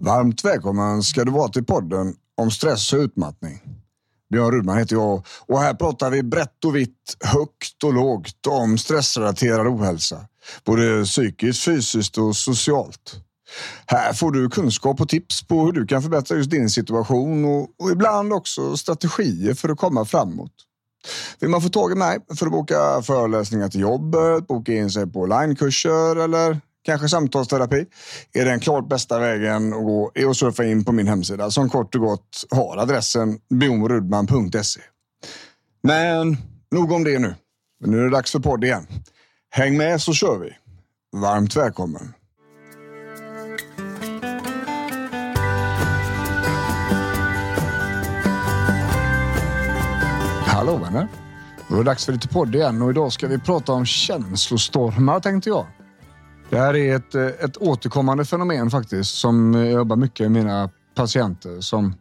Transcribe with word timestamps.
Varmt 0.00 0.44
välkommen 0.44 1.02
ska 1.02 1.24
du 1.24 1.32
vara 1.32 1.48
till 1.48 1.64
podden 1.64 2.14
om 2.36 2.50
stress 2.50 2.92
och 2.92 2.98
utmattning. 2.98 3.60
Björn 4.30 4.52
Rudman 4.52 4.78
heter 4.78 4.96
jag 4.96 5.26
och 5.46 5.60
här 5.60 5.74
pratar 5.74 6.10
vi 6.10 6.22
brett 6.22 6.64
och 6.64 6.76
vitt, 6.76 7.16
högt 7.20 7.84
och 7.84 7.94
lågt 7.94 8.46
om 8.48 8.78
stressrelaterad 8.78 9.66
ohälsa. 9.66 10.20
Både 10.64 11.04
psykiskt, 11.04 11.64
fysiskt 11.64 12.18
och 12.18 12.36
socialt. 12.36 13.14
Här 13.86 14.12
får 14.12 14.32
du 14.32 14.48
kunskap 14.48 15.00
och 15.00 15.08
tips 15.08 15.46
på 15.46 15.64
hur 15.64 15.72
du 15.72 15.86
kan 15.86 16.02
förbättra 16.02 16.36
just 16.36 16.50
din 16.50 16.70
situation 16.70 17.44
och, 17.44 17.68
och 17.78 17.90
ibland 17.90 18.32
också 18.32 18.76
strategier 18.76 19.54
för 19.54 19.68
att 19.68 19.78
komma 19.78 20.04
framåt. 20.04 20.52
Vill 21.40 21.50
man 21.50 21.62
få 21.62 21.68
tag 21.68 21.92
i 21.92 21.94
mig 21.94 22.18
för 22.38 22.46
att 22.46 22.52
boka 22.52 23.02
föreläsningar 23.02 23.68
till 23.68 23.80
jobbet, 23.80 24.46
boka 24.46 24.72
in 24.72 24.90
sig 24.90 25.06
på 25.06 25.20
onlinekurser 25.20 26.16
eller 26.16 26.60
kanske 26.86 27.08
samtalsterapi 27.08 27.86
är 28.32 28.44
den 28.44 28.60
klart 28.60 28.88
bästa 28.88 29.18
vägen 29.18 29.72
att 29.72 29.84
gå 29.84 30.12
är 30.14 30.26
att 30.26 30.36
surfa 30.36 30.64
in 30.64 30.84
på 30.84 30.92
min 30.92 31.08
hemsida 31.08 31.44
alltså, 31.44 31.60
som 31.60 31.70
kort 31.70 31.94
och 31.94 32.00
gott 32.00 32.44
har 32.50 32.76
adressen 32.76 33.38
bjornrudman.se. 33.50 34.80
Men 35.82 36.36
nog 36.70 36.92
om 36.92 37.04
det 37.04 37.18
nu. 37.18 37.34
Nu 37.84 37.98
är 37.98 38.04
det 38.04 38.10
dags 38.10 38.32
för 38.32 38.38
podd 38.38 38.64
igen. 38.64 38.86
Häng 39.50 39.76
med 39.76 40.02
så 40.02 40.12
kör 40.12 40.38
vi. 40.38 40.50
Varmt 41.16 41.56
välkommen. 41.56 42.12
Hallå 50.46 50.76
vänner! 50.76 51.08
Då 51.68 51.74
är 51.74 51.78
det 51.78 51.84
dags 51.84 52.04
för 52.04 52.12
lite 52.12 52.28
podd 52.28 52.54
igen 52.54 52.82
och 52.82 52.90
idag 52.90 53.12
ska 53.12 53.26
vi 53.26 53.38
prata 53.38 53.72
om 53.72 53.86
känslostormar 53.86 55.20
tänkte 55.20 55.48
jag. 55.48 55.66
Det 56.50 56.58
här 56.58 56.76
är 56.76 56.96
ett, 56.96 57.14
eh, 57.14 57.26
ett 57.26 57.56
återkommande 57.56 58.24
fenomen 58.24 58.70
faktiskt 58.70 59.14
som 59.14 59.54
jag 59.54 59.72
jobbar 59.72 59.96
mycket 59.96 60.30
med 60.30 60.44
mina 60.44 60.70
patienter 60.94 61.60
som 61.60 61.94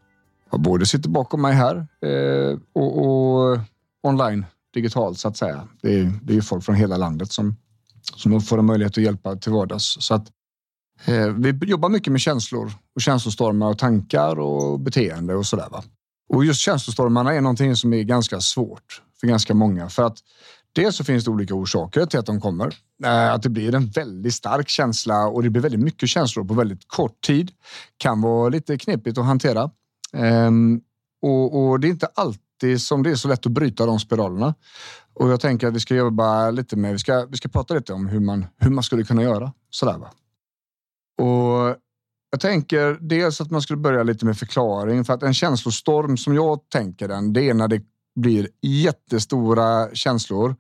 både 0.52 0.86
sitter 0.86 1.10
bakom 1.10 1.42
mig 1.42 1.54
här 1.54 1.88
eh, 2.02 2.60
och, 2.74 3.06
och, 3.06 3.60
online 4.04 4.46
digitalt 4.74 5.20
så 5.20 5.28
att 5.28 5.38
säga. 5.38 5.68
Det 5.82 6.00
är, 6.00 6.14
det 6.24 6.38
är 6.38 6.42
folk 6.42 6.64
från 6.64 6.76
hela 6.76 6.98
landet 6.98 7.32
som, 7.32 7.56
som 8.16 8.42
får 8.42 8.58
en 8.58 8.66
möjlighet 8.66 8.98
att 8.98 9.04
hjälpa 9.04 9.36
till 9.36 9.52
vardags. 9.52 9.98
Så 10.00 10.14
att, 10.14 10.28
eh, 11.06 11.28
vi 11.28 11.60
jobbar 11.66 11.90
mycket 11.90 12.12
med 12.12 12.22
känslor 12.22 12.72
och 12.96 13.02
känslostormar 13.02 13.70
och 13.70 13.78
tankar 13.78 14.40
och 14.40 14.80
beteende 14.80 15.36
och 15.36 15.46
sådär. 15.46 15.70
Och 16.30 16.46
just 16.46 16.60
känslostormarna 16.60 17.34
är 17.34 17.42
någonting 17.42 17.76
som 17.76 17.94
är 17.94 18.04
ganska 18.04 18.42
svårt 18.42 19.02
för 19.20 19.28
ganska 19.28 19.54
många 19.54 19.90
för 19.90 20.04
att 20.04 20.18
Dels 20.76 20.96
så 20.96 21.04
finns 21.04 21.24
det 21.26 21.32
olika 21.32 21.54
orsaker 21.54 22.06
till 22.06 22.20
att 22.20 22.26
de 22.26 22.42
kommer. 22.42 22.76
Eh, 23.04 23.34
att 23.34 23.44
det 23.44 23.50
blir 23.50 23.76
en 23.76 23.88
väldigt 23.88 24.34
stark 24.34 24.70
känsla 24.70 25.28
och 25.28 25.44
det 25.44 25.50
blir 25.50 25.62
väldigt 25.62 25.82
mycket 25.82 26.10
känslor 26.10 26.46
på 26.46 26.54
väldigt 26.54 26.88
kort 26.88 27.22
tid. 27.22 27.52
Kan 27.98 28.22
vara 28.22 28.50
lite 28.50 28.78
knepigt 28.78 29.18
att 29.18 29.26
hantera. 29.26 29.72
Ehm, 30.14 30.82
och, 31.22 31.60
och 31.60 31.80
det 31.80 31.88
är 31.88 31.90
inte 31.90 32.08
alltid 32.16 32.82
som 32.82 33.04
det 33.04 33.12
är 33.12 33.16
så 33.16 33.28
lätt 33.28 33.46
att 33.46 33.52
bryta 33.52 33.86
de 33.86 34.00
spiralerna. 34.00 34.56
Och 35.14 35.30
jag 35.30 35.40
tänker 35.40 35.68
att 35.68 35.74
vi 35.74 35.80
ska 35.80 35.96
jobba 35.96 36.52
lite 36.52 36.76
med, 36.76 36.92
vi 36.92 37.00
ska, 37.00 37.26
vi 37.26 37.38
ska 37.38 37.50
prata 37.50 37.74
lite 37.74 37.94
om 37.94 38.08
hur 38.08 38.20
man, 38.20 38.46
hur 38.58 38.72
man 38.72 38.84
skulle 38.84 39.04
kunna 39.04 39.24
göra 39.24 39.54
sådär. 39.70 39.98
Va? 39.98 40.12
Och 41.18 41.78
jag 42.30 42.40
tänker 42.40 42.98
dels 43.02 43.42
att 43.42 43.52
man 43.52 43.62
skulle 43.62 43.78
börja 43.78 44.04
lite 44.04 44.26
med 44.26 44.38
förklaring 44.38 45.06
för 45.06 45.14
att 45.14 45.24
en 45.24 45.34
känslostorm 45.34 46.18
som 46.18 46.36
jag 46.36 46.70
tänker 46.70 47.08
den, 47.08 47.34
det 47.34 47.50
är 47.50 47.54
när 47.54 47.68
det 47.68 47.82
blir 48.16 48.48
jättestora 48.62 49.96
känslor 49.96 50.56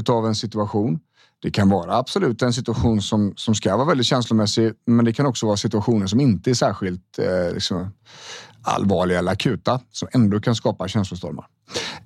utav 0.00 0.26
en 0.26 0.34
situation. 0.34 1.00
Det 1.42 1.50
kan 1.50 1.68
vara 1.68 1.96
absolut 1.96 2.42
en 2.42 2.52
situation 2.52 3.02
som, 3.02 3.32
som 3.36 3.54
ska 3.54 3.76
vara 3.76 3.88
väldigt 3.88 4.06
känslomässig, 4.06 4.72
men 4.86 5.04
det 5.04 5.12
kan 5.12 5.26
också 5.26 5.46
vara 5.46 5.56
situationer 5.56 6.06
som 6.06 6.20
inte 6.20 6.50
är 6.50 6.54
särskilt 6.54 7.18
eh, 7.18 7.54
liksom, 7.54 7.94
allvarliga 8.62 9.18
eller 9.18 9.32
akuta, 9.32 9.80
som 9.90 10.08
ändå 10.12 10.40
kan 10.40 10.54
skapa 10.54 10.88
känslostormar. 10.88 11.46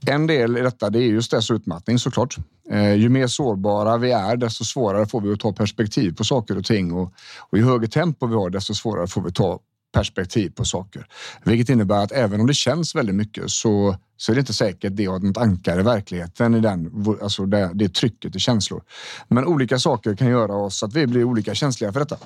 En 0.07 0.27
del 0.27 0.57
i 0.57 0.61
detta 0.61 0.91
det 0.91 0.99
är 0.99 1.03
just 1.03 1.27
stress 1.27 1.51
och 1.51 1.55
utmattning 1.55 1.99
såklart. 1.99 2.37
Eh, 2.71 2.95
ju 2.95 3.09
mer 3.09 3.27
sårbara 3.27 3.97
vi 3.97 4.13
är, 4.13 4.37
desto 4.37 4.65
svårare 4.65 5.07
får 5.07 5.21
vi 5.21 5.33
att 5.33 5.41
ta 5.41 5.53
perspektiv 5.53 6.15
på 6.15 6.25
saker 6.25 6.59
och 6.59 6.65
ting 6.65 6.93
och, 6.93 7.13
och 7.51 7.59
ju 7.59 7.65
högre 7.65 7.89
tempo 7.89 8.27
vi 8.27 8.35
har, 8.35 8.51
desto 8.51 8.75
svårare 8.75 9.07
får 9.07 9.23
vi 9.23 9.33
ta 9.33 9.61
perspektiv 9.93 10.51
på 10.51 10.65
saker. 10.65 11.07
Vilket 11.45 11.69
innebär 11.69 12.05
att 12.05 12.13
även 12.13 12.41
om 12.41 12.47
det 12.47 12.55
känns 12.55 12.95
väldigt 12.95 13.15
mycket 13.15 13.51
så, 13.51 13.97
så 14.17 14.33
är 14.33 14.37
det 14.37 14.41
inte 14.41 14.53
säkert 14.53 14.97
det 14.97 15.05
har 15.05 15.19
något 15.19 15.37
ankare 15.37 15.81
i 15.81 15.83
verkligheten 15.83 16.55
i 16.55 16.61
den, 16.61 17.07
alltså 17.23 17.47
det, 17.47 17.71
det 17.75 17.95
trycket 17.95 18.37
i 18.37 18.39
känslor. 18.39 18.83
Men 19.29 19.47
olika 19.47 19.79
saker 19.79 20.17
kan 20.17 20.29
göra 20.29 20.55
oss 20.55 20.83
att 20.83 20.95
vi 20.95 21.07
blir 21.07 21.25
olika 21.25 21.55
känsliga 21.55 21.93
för 21.93 22.01
detta. 22.01 22.17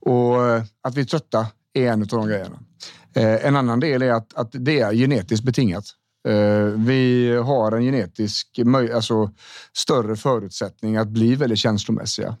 Och 0.00 0.48
eh, 0.48 0.62
att 0.82 0.94
vi 0.96 1.00
är 1.00 1.04
trötta 1.04 1.46
är 1.74 1.92
en 1.92 2.02
av 2.02 2.08
de 2.08 2.26
grejerna. 2.26 2.58
Eh, 3.14 3.46
en 3.46 3.56
annan 3.56 3.80
del 3.80 4.02
är 4.02 4.12
att, 4.12 4.34
att 4.34 4.48
det 4.52 4.80
är 4.80 4.92
genetiskt 4.92 5.44
betingat. 5.44 5.84
Eh, 6.28 6.64
vi 6.64 7.32
har 7.36 7.72
en 7.72 7.82
genetisk, 7.82 8.60
alltså 8.94 9.30
större 9.76 10.16
förutsättning 10.16 10.96
att 10.96 11.08
bli 11.08 11.34
väldigt 11.34 11.58
känslomässiga. 11.58 12.36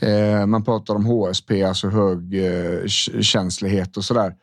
Eh, 0.00 0.46
man 0.46 0.64
pratar 0.64 0.94
om 0.94 1.06
HSP, 1.06 1.62
alltså 1.62 1.88
hög 1.88 2.46
eh, 2.46 2.86
känslighet 3.20 3.96
och 3.96 4.04
sådär. 4.04 4.34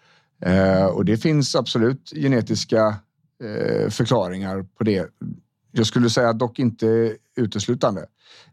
Och 0.93 1.05
det 1.05 1.17
finns 1.17 1.55
absolut 1.55 2.11
genetiska 2.15 2.95
förklaringar 3.89 4.65
på 4.77 4.83
det. 4.83 5.09
Jag 5.71 5.85
skulle 5.85 6.09
säga 6.09 6.33
dock 6.33 6.59
inte 6.59 7.15
uteslutande. 7.35 8.05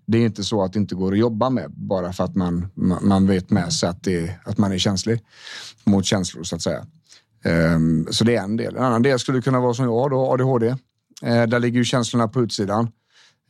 Det 0.06 0.18
är 0.18 0.22
inte 0.22 0.44
så 0.44 0.62
att 0.62 0.72
det 0.72 0.78
inte 0.78 0.94
går 0.94 1.12
att 1.12 1.18
jobba 1.18 1.50
med 1.50 1.70
bara 1.70 2.12
för 2.12 2.24
att 2.24 2.34
man, 2.34 2.68
man 3.02 3.26
vet 3.26 3.50
med 3.50 3.72
sig 3.72 3.88
att, 3.88 4.02
det, 4.02 4.34
att 4.44 4.58
man 4.58 4.72
är 4.72 4.78
känslig 4.78 5.20
mot 5.84 6.04
känslor 6.04 6.42
så 6.42 6.56
att 6.56 6.62
säga. 6.62 6.86
Um, 7.44 8.06
så 8.10 8.24
det 8.24 8.36
är 8.36 8.42
en 8.42 8.56
del. 8.56 8.76
En 8.76 8.82
annan 8.82 9.02
del 9.02 9.18
skulle 9.18 9.42
kunna 9.42 9.60
vara 9.60 9.74
som 9.74 9.84
jag 9.84 10.10
då, 10.10 10.32
ADHD. 10.32 10.66
Uh, 10.66 10.76
eh, 11.22 11.46
där 11.46 11.58
ligger 11.58 11.78
ju 11.78 11.84
känslorna 11.84 12.28
på 12.28 12.42
utsidan. 12.42 12.88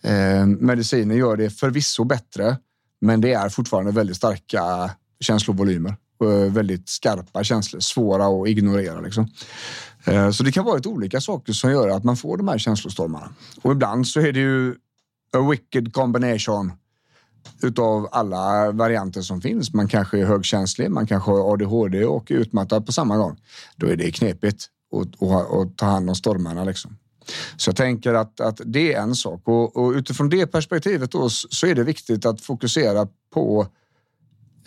Ehm, 0.02 0.54
uh, 0.54 0.60
mediciner 0.60 1.14
gör 1.14 1.36
det 1.36 1.50
förvisso 1.50 2.04
bättre, 2.04 2.56
men 3.00 3.20
det 3.20 3.32
är 3.32 3.48
fortfarande 3.48 3.92
väldigt 3.92 4.16
starka 4.16 4.90
känslovolymer. 5.20 5.96
Uh, 6.24 6.52
väldigt 6.52 6.88
skarpa 6.88 7.44
känslor, 7.44 7.80
svåra 7.80 8.26
att 8.26 8.48
ignorera. 8.48 9.00
Liksom. 9.00 9.28
Eh, 10.04 10.30
så 10.30 10.42
det 10.42 10.52
kan 10.52 10.64
vara 10.64 10.76
lite 10.76 10.88
olika 10.88 11.20
saker 11.20 11.52
som 11.52 11.70
gör 11.70 11.88
att 11.88 12.04
man 12.04 12.16
får 12.16 12.36
de 12.36 12.48
här 12.48 12.58
känslostormarna. 12.58 13.30
Och 13.62 13.72
ibland 13.72 14.06
så 14.08 14.20
är 14.20 14.32
det 14.32 14.40
ju 14.40 14.74
a 15.32 15.50
wicked 15.50 15.92
combination 15.92 16.72
utav 17.62 18.08
alla 18.12 18.72
varianter 18.72 19.22
som 19.22 19.40
finns. 19.40 19.72
Man 19.72 19.88
kanske 19.88 20.18
är 20.18 20.24
högkänslig, 20.24 20.90
man 20.90 21.06
kanske 21.06 21.30
har 21.30 21.52
ADHD 21.52 22.04
och 22.04 22.30
är 22.30 22.34
utmattad 22.34 22.86
på 22.86 22.92
samma 22.92 23.16
gång. 23.16 23.40
Då 23.76 23.86
är 23.86 23.96
det 23.96 24.10
knepigt 24.10 24.66
att, 25.20 25.76
ta 25.76 25.86
hand 25.86 26.08
om 26.08 26.14
stormarna. 26.14 26.64
Liksom. 26.64 26.96
Så 27.56 27.68
jag 27.68 27.76
tänker 27.76 28.14
att, 28.14 28.40
att 28.40 28.60
det 28.64 28.94
är 28.94 29.00
en 29.00 29.14
sak 29.14 29.42
och, 29.44 29.76
och 29.76 29.92
utifrån 29.92 30.28
det 30.28 30.46
perspektivet 30.46 31.10
då, 31.10 31.28
så 31.30 31.66
är 31.66 31.74
det 31.74 31.84
viktigt 31.84 32.26
att 32.26 32.40
fokusera 32.40 33.08
på 33.34 33.66
Eh, 33.66 33.79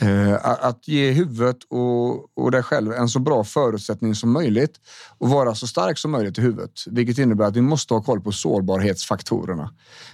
Eh, 0.03 0.39
att 0.43 0.87
ge 0.87 1.11
huvudet 1.11 1.57
och, 1.69 2.37
och 2.37 2.51
dig 2.51 2.63
själv 2.63 2.91
en 2.91 3.09
så 3.09 3.19
bra 3.19 3.43
förutsättning 3.43 4.15
som 4.15 4.31
möjligt 4.31 4.79
och 5.17 5.29
vara 5.29 5.55
så 5.55 5.67
stark 5.67 5.97
som 5.97 6.11
möjligt 6.11 6.37
i 6.37 6.41
huvudet. 6.41 6.71
Vilket 6.87 7.17
innebär 7.17 7.45
att 7.45 7.55
vi 7.55 7.61
måste 7.61 7.93
ha 7.93 8.01
koll 8.01 8.21
på 8.21 8.31
sårbarhetsfaktorerna. 8.31 9.73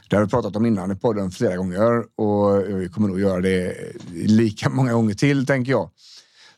Det 0.09 0.15
har 0.15 0.23
vi 0.23 0.29
pratat 0.29 0.55
om 0.55 0.65
innan 0.65 0.91
i 0.91 0.95
podden 0.95 1.31
flera 1.31 1.57
gånger 1.57 2.03
och 2.15 2.81
vi 2.81 2.89
kommer 2.89 3.07
nog 3.07 3.19
göra 3.19 3.41
det 3.41 3.75
lika 4.13 4.69
många 4.69 4.93
gånger 4.93 5.13
till, 5.13 5.45
tänker 5.45 5.71
jag. 5.71 5.89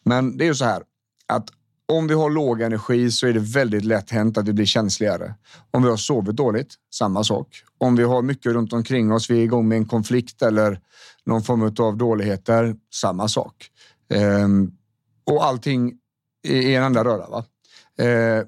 Men 0.04 0.38
det 0.38 0.44
är 0.44 0.48
ju 0.48 0.56
så 0.56 0.66
här 0.66 0.84
att 1.27 1.50
om 1.88 2.07
vi 2.07 2.13
har 2.13 2.30
låg 2.30 2.62
energi 2.62 3.12
så 3.12 3.28
är 3.28 3.33
det 3.33 3.39
väldigt 3.39 3.86
lätt 3.86 4.12
hänt 4.12 4.38
att 4.38 4.48
vi 4.48 4.54
blir 4.54 4.66
känsligare. 4.66 5.36
Om 5.72 5.83
vi 5.83 5.89
har 5.89 5.98
sovit 5.98 6.36
dåligt, 6.36 6.75
samma 6.94 7.24
sak. 7.24 7.63
Om 7.78 7.95
vi 7.95 8.04
har 8.04 8.22
mycket 8.22 8.51
runt 8.51 8.74
omkring 8.74 9.12
oss, 9.12 9.30
vi 9.30 9.39
är 9.39 9.44
igång 9.44 9.68
med 9.68 9.78
en 9.78 9.86
konflikt 9.86 10.42
eller 10.42 10.80
någon 11.25 11.44
form 11.44 11.75
av 11.80 11.98
dåligheter, 11.98 12.75
samma 12.94 13.28
sak. 13.28 13.69
Ehm, 14.13 14.72
och 15.25 15.45
allting 15.45 15.94
i 16.48 16.75
en 16.75 16.83
enda 16.83 17.04
röra. 17.04 17.30
Va? 17.30 17.45
Ehm, 17.98 18.45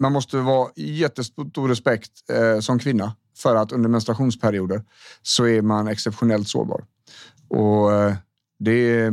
man 0.00 0.12
måste 0.12 0.36
vara 0.36 0.70
jättestor 0.76 1.68
respekt 1.68 2.10
eh, 2.30 2.60
som 2.60 2.78
kvinna 2.78 3.16
för 3.36 3.54
att 3.56 3.72
under 3.72 3.88
menstruationsperioder 3.88 4.84
så 5.22 5.46
är 5.46 5.62
man 5.62 5.88
exceptionellt 5.88 6.48
sårbar. 6.48 6.84
Och 7.48 7.92
eh, 7.92 8.14
det 8.58 9.12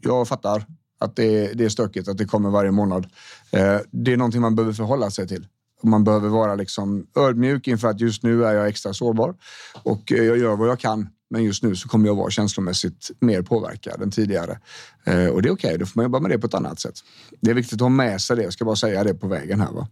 Jag 0.00 0.28
fattar 0.28 0.66
att 1.00 1.16
det, 1.16 1.52
det 1.52 1.64
är 1.64 1.68
stökigt, 1.68 2.08
att 2.08 2.18
det 2.18 2.24
kommer 2.24 2.50
varje 2.50 2.70
månad. 2.70 3.06
Eh, 3.50 3.78
det 3.90 4.12
är 4.12 4.16
någonting 4.16 4.40
man 4.40 4.54
behöver 4.54 4.72
förhålla 4.72 5.10
sig 5.10 5.28
till. 5.28 5.46
Man 5.82 6.04
behöver 6.04 6.28
vara 6.28 6.54
liksom 6.54 7.06
ödmjuk 7.16 7.68
inför 7.68 7.88
att 7.88 8.00
just 8.00 8.22
nu 8.22 8.44
är 8.44 8.54
jag 8.54 8.68
extra 8.68 8.94
sårbar 8.94 9.34
och 9.82 10.12
eh, 10.12 10.24
jag 10.24 10.38
gör 10.38 10.56
vad 10.56 10.68
jag 10.68 10.78
kan. 10.78 11.08
Men 11.30 11.44
just 11.44 11.62
nu 11.62 11.76
så 11.76 11.88
kommer 11.88 12.06
jag 12.06 12.14
vara 12.14 12.30
känslomässigt 12.30 13.10
mer 13.20 13.42
påverkad 13.42 14.02
än 14.02 14.10
tidigare. 14.10 14.58
Eh, 15.04 15.26
och 15.26 15.42
det 15.42 15.48
är 15.48 15.52
okej, 15.52 15.68
okay, 15.68 15.76
då 15.76 15.86
får 15.86 15.98
man 15.98 16.04
jobba 16.04 16.20
med 16.20 16.30
det 16.30 16.38
på 16.38 16.46
ett 16.46 16.54
annat 16.54 16.80
sätt. 16.80 16.94
Det 17.40 17.50
är 17.50 17.54
viktigt 17.54 17.74
att 17.74 17.80
ha 17.80 17.88
med 17.88 18.20
sig 18.20 18.36
det, 18.36 18.42
jag 18.42 18.52
ska 18.52 18.64
bara 18.64 18.76
säga 18.76 19.04
det 19.04 19.14
på 19.14 19.28
vägen 19.28 19.60
här. 19.60 19.72
Va? 19.72 19.88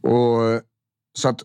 Och, 0.00 0.60
så 1.18 1.28
att 1.28 1.40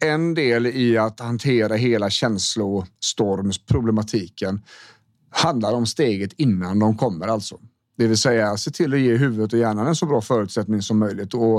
en 0.00 0.34
del 0.34 0.66
i 0.66 0.98
att 0.98 1.20
hantera 1.20 1.74
hela 1.74 2.10
känslostormsproblematiken 2.10 4.60
handlar 5.30 5.72
om 5.72 5.86
steget 5.86 6.32
innan 6.32 6.78
de 6.78 6.96
kommer 6.96 7.28
alltså. 7.28 7.60
Det 7.98 8.06
vill 8.06 8.18
säga 8.18 8.56
se 8.56 8.70
till 8.70 8.94
att 8.94 9.00
ge 9.00 9.16
huvudet 9.16 9.52
och 9.52 9.58
hjärnan 9.58 9.86
en 9.86 9.96
så 9.96 10.06
bra 10.06 10.20
förutsättning 10.20 10.82
som 10.82 10.98
möjligt 10.98 11.34
och, 11.34 11.56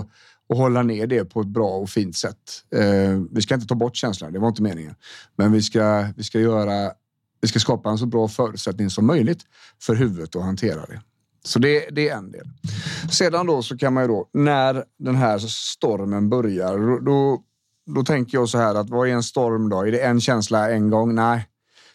och 0.49 0.57
hålla 0.57 0.83
ner 0.83 1.07
det 1.07 1.25
på 1.25 1.41
ett 1.41 1.47
bra 1.47 1.69
och 1.69 1.89
fint 1.89 2.17
sätt. 2.17 2.37
Eh, 2.75 3.21
vi 3.31 3.41
ska 3.41 3.55
inte 3.55 3.67
ta 3.67 3.75
bort 3.75 3.95
känslan, 3.95 4.33
det 4.33 4.39
var 4.39 4.47
inte 4.47 4.61
meningen. 4.61 4.95
Men 5.35 5.51
vi 5.51 5.61
ska, 5.61 6.07
vi 6.17 6.23
ska, 6.23 6.39
göra, 6.39 6.91
vi 7.41 7.47
ska 7.47 7.59
skapa 7.59 7.89
en 7.89 7.97
så 7.97 8.05
bra 8.05 8.27
förutsättning 8.27 8.89
som 8.89 9.05
möjligt 9.05 9.39
för 9.81 9.95
huvudet 9.95 10.35
att 10.35 10.43
hantera 10.43 10.85
det. 10.85 11.01
Så 11.43 11.59
det, 11.59 11.89
det 11.91 12.09
är 12.09 12.17
en 12.17 12.31
del. 12.31 12.47
Sedan 13.11 13.47
då 13.47 13.61
så 13.61 13.77
kan 13.77 13.93
man 13.93 14.03
ju 14.03 14.07
då, 14.07 14.29
när 14.33 14.83
den 14.99 15.15
här 15.15 15.39
stormen 15.39 16.29
börjar, 16.29 17.01
då, 17.05 17.43
då 17.95 18.03
tänker 18.03 18.37
jag 18.37 18.49
så 18.49 18.57
här 18.57 18.75
att 18.75 18.89
vad 18.89 19.07
är 19.07 19.13
en 19.13 19.23
storm 19.23 19.69
då? 19.69 19.81
Är 19.81 19.91
det 19.91 20.01
en 20.01 20.21
känsla 20.21 20.71
en 20.71 20.89
gång? 20.89 21.15
Nej, 21.15 21.48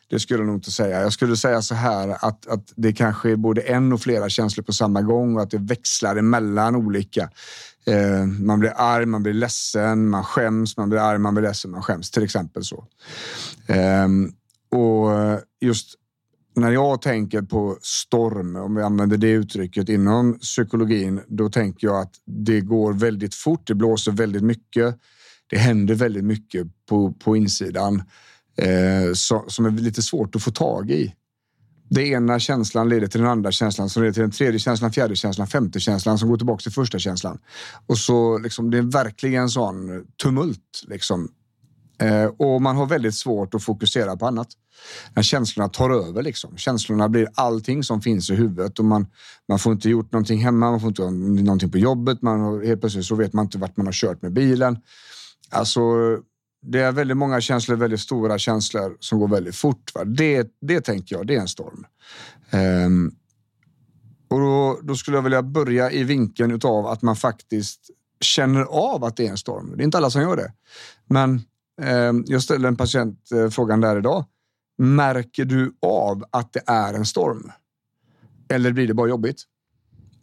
det 0.09 0.21
skulle 0.21 0.41
jag 0.41 0.47
nog 0.47 0.57
inte 0.57 0.71
säga. 0.71 1.01
Jag 1.01 1.13
skulle 1.13 1.37
säga 1.37 1.63
så 1.63 1.75
här 1.75 2.09
att, 2.09 2.47
att 2.47 2.73
det 2.77 2.93
kanske 2.93 3.31
är 3.31 3.37
både 3.37 3.61
en 3.61 3.93
och 3.93 4.01
flera 4.01 4.29
känslor 4.29 4.65
på 4.65 4.73
samma 4.73 5.03
gång 5.03 5.37
och 5.37 5.43
att 5.43 5.51
det 5.51 5.59
växlar 5.59 6.17
emellan 6.17 6.77
olika. 6.77 7.31
Eh, 7.87 8.27
man 8.27 8.61
blir 8.61 8.73
arg, 8.77 9.07
man 9.07 9.23
blir 9.23 9.33
ledsen, 9.33 10.09
man 10.09 10.25
skäms, 10.25 10.77
man 10.77 10.89
blir 10.89 11.01
arg, 11.01 11.19
man 11.19 11.35
blir 11.35 11.43
ledsen, 11.43 11.71
man 11.71 11.83
skäms. 11.83 12.11
Till 12.11 12.23
exempel 12.23 12.65
så. 12.65 12.87
Eh, 13.67 14.09
och 14.79 15.11
just 15.61 15.95
när 16.57 16.71
jag 16.71 17.03
tänker 17.03 17.43
på 17.43 17.79
storm, 17.83 18.57
om 18.57 18.75
vi 18.75 18.83
använder 18.83 19.17
det 19.17 19.31
uttrycket 19.31 19.89
inom 19.89 20.39
psykologin, 20.39 21.21
då 21.29 21.49
tänker 21.49 21.87
jag 21.87 22.01
att 22.01 22.15
det 22.27 22.61
går 22.61 22.93
väldigt 22.93 23.35
fort. 23.35 23.67
Det 23.67 23.75
blåser 23.75 24.13
väldigt 24.13 24.43
mycket. 24.43 24.99
Det 25.47 25.59
händer 25.59 25.95
väldigt 25.95 26.25
mycket 26.25 26.67
på, 26.89 27.13
på 27.13 27.37
insidan 27.37 28.03
eh, 28.57 29.13
som, 29.15 29.45
som 29.49 29.65
är 29.65 29.71
lite 29.71 30.03
svårt 30.03 30.37
att 30.37 30.43
få 30.43 30.51
tag 30.51 30.91
i. 30.91 31.15
Det 31.89 32.09
ena 32.09 32.39
känslan 32.39 32.89
leder 32.89 33.07
till 33.07 33.21
den 33.21 33.31
andra 33.31 33.53
känslan 33.53 33.89
som 33.89 34.03
leder 34.03 34.13
till 34.13 34.23
den 34.23 34.31
tredje 34.31 34.59
känslan, 34.59 34.93
fjärde 34.93 35.17
känslan, 35.17 35.47
femte 35.47 35.81
känslan 35.81 36.19
som 36.19 36.29
går 36.29 36.37
tillbaka 36.37 36.63
till 36.63 36.73
första 36.73 36.99
känslan. 36.99 37.39
Och 37.87 37.99
så 37.99 38.39
liksom, 38.39 38.71
det 38.71 38.79
är 38.79 38.83
verkligen 38.83 39.49
sån 39.49 40.05
tumult 40.23 40.83
liksom. 40.87 41.29
Eh, 41.99 42.25
och 42.25 42.63
man 42.63 42.77
har 42.77 42.87
väldigt 42.87 43.15
svårt 43.15 43.55
att 43.55 43.63
fokusera 43.63 44.17
på 44.17 44.27
annat. 44.27 44.49
När 45.15 45.23
känslorna 45.23 45.69
tar 45.69 45.91
över 45.91 46.23
liksom. 46.23 46.57
Känslorna 46.57 47.09
blir 47.09 47.29
allting 47.35 47.83
som 47.83 48.03
finns 48.03 48.31
i 48.31 48.35
huvudet 48.35 48.79
och 48.79 48.85
man, 48.85 49.07
man 49.49 49.59
får 49.59 49.73
inte 49.73 49.91
gjort 49.91 50.13
någonting 50.13 50.39
hemma, 50.39 50.71
man 50.71 50.81
får 50.81 50.89
inte 50.89 51.03
göra 51.03 51.11
någonting 51.11 51.71
på 51.71 51.79
jobbet. 51.79 52.23
Man, 52.23 52.41
har 52.41 52.65
helt 52.65 52.81
plötsligt 52.81 53.07
så 53.07 53.15
vet 53.15 53.33
man 53.33 53.45
inte 53.45 53.59
vart 53.59 53.77
man 53.77 53.87
har 53.87 53.93
kört 53.93 54.23
med 54.23 54.33
bilen. 54.33 54.79
Alltså, 55.51 55.81
det 56.67 56.81
är 56.81 56.93
väldigt 56.93 57.17
många 57.17 57.41
känslor, 57.41 57.77
väldigt 57.77 58.01
stora 58.01 58.39
känslor 58.39 58.97
som 59.01 59.19
går 59.19 59.29
väldigt 59.29 59.57
fort. 59.57 59.95
Va? 59.95 60.05
Det, 60.05 60.49
det 60.61 60.81
tänker 60.81 61.17
jag, 61.17 61.27
det 61.27 61.35
är 61.35 61.41
en 61.41 61.49
storm. 61.49 61.87
Um, 62.87 63.17
och 64.29 64.41
då, 64.41 64.79
då, 64.83 64.97
skulle 64.97 65.17
jag 65.17 65.23
vilja 65.23 65.43
börja 65.43 65.91
i 65.91 66.05
vinkeln 66.05 66.61
av 66.65 66.87
att 66.87 67.03
man 67.03 67.17
faktiskt 67.17 67.91
känner 68.21 68.63
av 68.63 69.05
att 69.05 69.17
det 69.17 69.27
är 69.27 69.31
en 69.31 69.37
storm. 69.37 69.73
Det 69.77 69.83
är 69.83 69.85
inte 69.85 69.99
alla 69.99 70.11
som 70.11 70.23
gör 70.23 70.37
det. 70.37 70.53
Men 71.07 71.43
um, 71.83 72.25
jag 72.27 72.43
ställde 72.43 72.69
en 72.69 72.77
patient 72.77 73.19
uh, 73.35 73.51
frågan 73.51 73.81
där 73.81 73.99
idag. 73.99 74.25
Märker 74.79 75.45
du 75.45 75.75
av 75.83 76.25
att 76.31 76.53
det 76.53 76.63
är 76.67 76.95
en 76.95 77.07
storm? 77.07 77.53
Eller 78.49 78.73
blir 78.73 78.87
det 78.87 78.95
bara 78.95 79.09
jobbigt? 79.09 79.43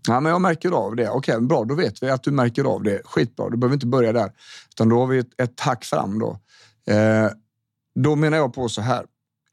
Ja, 0.07 0.19
men 0.19 0.31
jag 0.31 0.41
märker 0.41 0.71
av 0.71 0.95
det. 0.95 1.09
Okej, 1.09 1.35
okay, 1.35 1.47
bra. 1.47 1.65
Då 1.65 1.75
vet 1.75 2.03
vi 2.03 2.09
att 2.09 2.23
du 2.23 2.31
märker 2.31 2.63
av 2.63 2.83
det. 2.83 3.01
Skitbra. 3.05 3.49
Du 3.49 3.57
behöver 3.57 3.73
inte 3.73 3.87
börja 3.87 4.13
där. 4.13 4.31
Utan 4.69 4.89
då 4.89 4.99
har 4.99 5.07
vi 5.07 5.17
ett, 5.17 5.41
ett 5.41 5.59
hack 5.59 5.85
fram. 5.85 6.19
Då. 6.19 6.39
Eh, 6.93 7.29
då 7.95 8.15
menar 8.15 8.37
jag 8.37 8.53
på 8.53 8.69
så 8.69 8.81
här. 8.81 9.05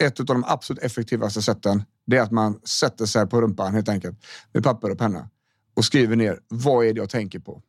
Ett 0.02 0.20
av 0.20 0.26
de 0.26 0.44
absolut 0.46 0.82
effektivaste 0.82 1.42
sätten 1.42 1.82
det 2.06 2.16
är 2.16 2.22
att 2.22 2.30
man 2.30 2.60
sätter 2.64 3.06
sig 3.06 3.26
på 3.26 3.40
rumpan 3.40 3.74
helt 3.74 3.88
enkelt 3.88 4.24
med 4.52 4.64
papper 4.64 4.90
och 4.90 4.98
penna 4.98 5.28
och 5.74 5.84
skriver 5.84 6.16
ner 6.16 6.38
vad 6.48 6.86
är 6.86 6.94
det 6.94 7.00
jag 7.00 7.10
tänker 7.10 7.38
på? 7.38 7.62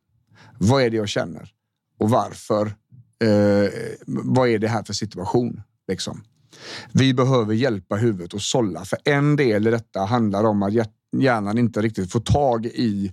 Vad 0.58 0.82
är 0.82 0.90
det 0.90 0.96
jag 0.96 1.08
känner? 1.08 1.52
Och 1.98 2.10
varför? 2.10 2.66
Eh, 3.24 3.70
vad 4.06 4.48
är 4.48 4.58
det 4.58 4.68
här 4.68 4.82
för 4.82 4.92
situation? 4.92 5.62
Liksom. 5.88 6.22
Vi 6.92 7.14
behöver 7.14 7.54
hjälpa 7.54 7.96
huvudet 7.96 8.34
och 8.34 8.42
sålla, 8.42 8.84
för 8.84 8.98
en 9.04 9.36
del 9.36 9.66
i 9.66 9.70
detta 9.70 10.04
handlar 10.04 10.44
om 10.44 10.62
att 10.62 10.72
hjärnan 11.16 11.58
inte 11.58 11.82
riktigt 11.82 12.12
får 12.12 12.20
tag 12.20 12.66
i 12.66 13.10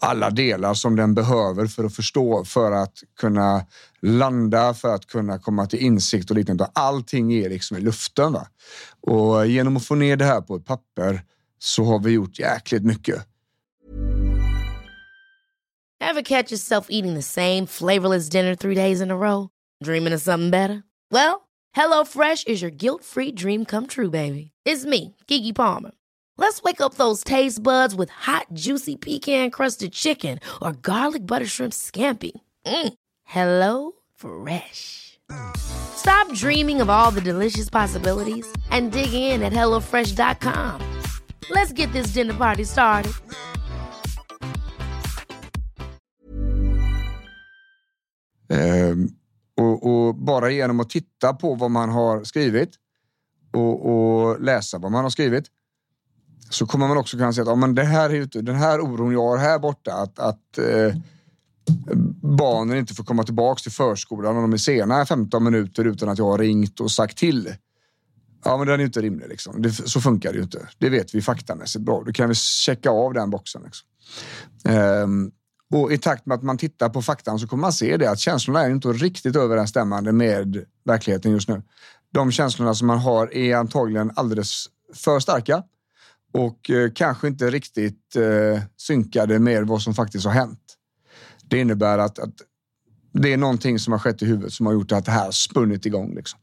alla 0.00 0.30
delar 0.30 0.74
som 0.74 0.96
den 0.96 1.14
behöver 1.14 1.66
för 1.66 1.84
att 1.84 1.96
förstå, 1.96 2.44
för 2.44 2.72
att 2.72 2.94
kunna 3.20 3.66
landa, 4.00 4.74
för 4.74 4.94
att 4.94 5.06
kunna 5.06 5.38
komma 5.38 5.66
till 5.66 5.78
insikt 5.78 6.30
och 6.30 6.36
liknande. 6.36 6.70
Allting 6.72 7.32
är 7.32 7.48
liksom 7.48 7.76
i 7.76 7.80
luften. 7.80 8.32
Va? 8.32 8.46
Och 9.00 9.46
genom 9.46 9.76
att 9.76 9.84
få 9.84 9.94
ner 9.94 10.16
det 10.16 10.24
här 10.24 10.40
på 10.40 10.56
ett 10.56 10.66
papper 10.66 11.22
så 11.58 11.84
har 11.84 11.98
vi 11.98 12.10
gjort 12.10 12.38
jäkligt 12.38 12.84
mycket. 12.84 13.26
Have 16.00 16.22
catch 16.22 16.52
yourself 16.52 16.86
eating 16.90 17.14
the 17.14 17.22
same 17.22 17.66
flavorless 17.66 18.28
dinner 18.28 18.54
three 18.54 18.74
days 18.74 19.00
in 19.00 19.10
a 19.10 19.16
row? 19.16 19.48
Dreaming 19.84 20.14
of 20.14 20.20
something 20.22 20.50
better? 20.50 20.82
Well, 21.10 21.48
hello 21.72 22.04
fresh 22.04 22.46
is 22.46 22.62
your 22.62 22.70
guilt 22.70 23.04
free 23.04 23.32
dream 23.32 23.64
come 23.64 23.86
true 23.86 24.10
baby. 24.10 24.52
It's 24.64 24.84
me, 24.84 25.16
Gigi 25.26 25.52
Palmer. 25.52 25.90
Let's 26.38 26.62
wake 26.62 26.80
up 26.80 26.94
those 26.94 27.24
taste 27.24 27.60
buds 27.62 27.96
with 27.96 28.10
hot, 28.10 28.46
juicy 28.52 28.94
pecan 28.94 29.50
crusted 29.50 29.92
chicken 29.92 30.38
or 30.62 30.72
garlic 30.72 31.26
butter 31.26 31.46
shrimp 31.46 31.72
scampi. 31.72 32.30
Mm. 32.64 32.94
Hello 33.24 33.92
Fresh. 34.14 35.18
Stop 35.56 36.32
dreaming 36.34 36.80
of 36.80 36.88
all 36.88 37.10
the 37.10 37.20
delicious 37.20 37.68
possibilities 37.68 38.46
and 38.70 38.92
dig 38.92 39.12
in 39.12 39.42
at 39.42 39.52
HelloFresh.com. 39.52 40.80
Let's 41.50 41.72
get 41.72 41.92
this 41.92 42.12
dinner 42.12 42.34
party 42.34 42.64
started. 42.64 43.12
Um, 48.50 49.08
och, 49.56 49.86
och, 49.86 50.14
bara 50.14 50.50
genom 50.50 50.80
att 50.80 50.90
titta 50.90 51.34
på 51.34 51.54
vad 51.54 51.70
man 51.70 51.88
har 51.88 52.24
skrivit 52.24 52.70
och, 53.52 53.86
och 53.86 54.40
läsa 54.40 54.78
vad 54.78 54.92
man 54.92 55.02
har 55.02 55.10
skrivit 55.10 55.50
så 56.50 56.66
kommer 56.66 56.88
man 56.88 56.96
också 56.96 57.16
kunna 57.16 57.32
säga 57.32 57.42
att 57.42 57.48
ja, 57.48 57.54
men 57.54 57.74
det 57.74 57.84
här 57.84 58.10
är 58.10 58.42
den 58.42 58.56
här 58.56 58.80
oron 58.80 59.12
jag 59.12 59.28
har 59.28 59.38
här 59.38 59.58
borta, 59.58 59.92
att, 59.94 60.18
att 60.18 60.58
eh, 60.58 60.94
barnen 62.22 62.76
inte 62.76 62.94
får 62.94 63.04
komma 63.04 63.22
tillbaka 63.22 63.60
till 63.62 63.72
förskolan 63.72 64.36
om 64.36 64.42
de 64.42 64.52
är 64.52 64.56
sena 64.56 65.06
15 65.06 65.44
minuter 65.44 65.84
utan 65.84 66.08
att 66.08 66.18
jag 66.18 66.24
har 66.24 66.38
ringt 66.38 66.80
och 66.80 66.90
sagt 66.90 67.18
till. 67.18 67.54
Ja, 68.44 68.56
men 68.56 68.66
den 68.66 68.80
är 68.80 68.84
inte 68.84 69.00
rimlig. 69.00 69.28
Liksom. 69.28 69.62
Det, 69.62 69.72
så 69.72 70.00
funkar 70.00 70.32
det 70.32 70.36
ju 70.36 70.42
inte. 70.42 70.68
Det 70.78 70.88
vet 70.88 71.14
vi 71.14 71.22
faktamässigt 71.22 71.84
bra. 71.84 72.02
Då 72.06 72.12
kan 72.12 72.28
vi 72.28 72.34
checka 72.34 72.90
av 72.90 73.14
den 73.14 73.30
boxen. 73.30 73.62
Liksom. 73.64 73.88
Ehm, 74.64 75.30
och 75.74 75.92
i 75.92 75.98
takt 75.98 76.26
med 76.26 76.34
att 76.34 76.42
man 76.42 76.58
tittar 76.58 76.88
på 76.88 77.02
faktan 77.02 77.38
så 77.38 77.46
kommer 77.46 77.60
man 77.60 77.72
se 77.72 77.96
det 77.96 78.10
att 78.10 78.18
känslorna 78.18 78.60
är 78.60 78.70
inte 78.70 78.88
riktigt 78.88 79.36
överensstämmande 79.36 80.12
med 80.12 80.64
verkligheten 80.84 81.32
just 81.32 81.48
nu. 81.48 81.62
De 82.12 82.32
känslorna 82.32 82.74
som 82.74 82.86
man 82.86 82.98
har 82.98 83.34
är 83.34 83.56
antagligen 83.56 84.12
alldeles 84.14 84.66
för 84.94 85.20
starka 85.20 85.62
och 86.32 86.70
eh, 86.70 86.90
kanske 86.94 87.28
inte 87.28 87.50
riktigt 87.50 88.16
eh, 88.16 88.62
synkade 88.76 89.38
med 89.38 89.66
vad 89.66 89.82
som 89.82 89.94
faktiskt 89.94 90.24
har 90.24 90.32
hänt. 90.32 90.60
Det 91.42 91.58
innebär 91.58 91.98
att, 91.98 92.18
att 92.18 92.34
det 93.12 93.32
är 93.32 93.36
någonting 93.36 93.78
som 93.78 93.92
har 93.92 94.00
skett 94.00 94.22
i 94.22 94.26
huvudet 94.26 94.52
som 94.52 94.66
har 94.66 94.72
gjort 94.72 94.92
att 94.92 95.04
det 95.04 95.10
här 95.10 95.30
spunnit 95.30 95.86
igång. 95.86 96.14
Liksom. 96.14 96.40